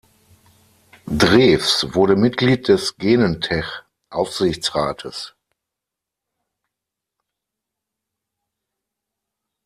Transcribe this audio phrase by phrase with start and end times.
[1.15, 3.67] Drews wurde Mitglied des Genentech
[4.09, 5.35] Aufsichtsrates.